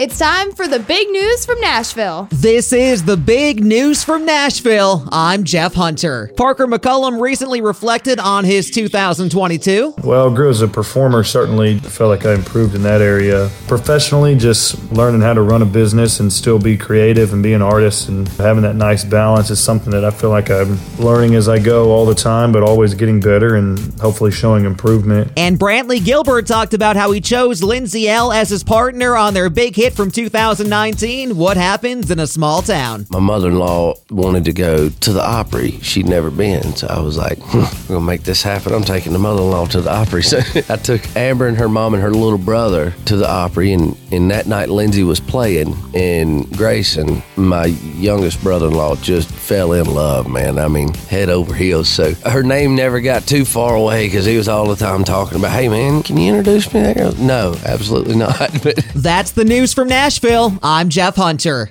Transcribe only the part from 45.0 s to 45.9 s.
was playing.